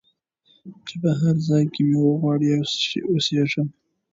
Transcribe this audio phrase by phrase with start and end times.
[0.85, 2.47] چي په هرځای کي مي وغواړی
[3.09, 3.67] او سېږم